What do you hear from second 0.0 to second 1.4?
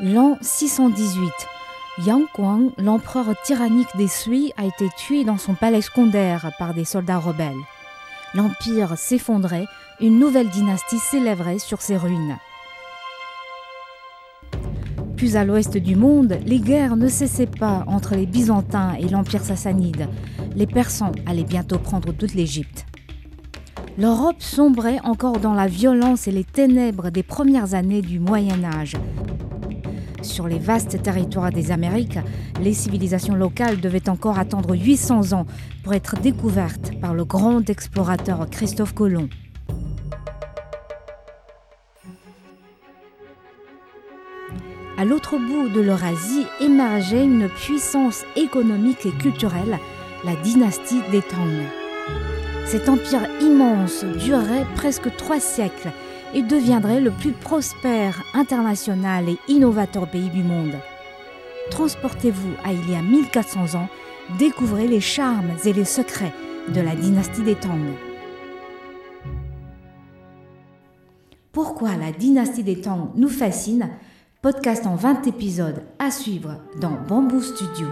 L'an 618,